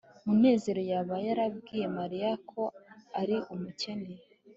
[0.27, 2.61] munezero yaba yarabwiye mariya ko
[3.21, 4.13] ari umukene